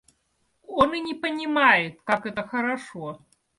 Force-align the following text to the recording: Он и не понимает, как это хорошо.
Он 0.63 0.95
и 0.95 0.99
не 0.99 1.13
понимает, 1.13 2.01
как 2.05 2.25
это 2.25 2.41
хорошо. 2.41 3.23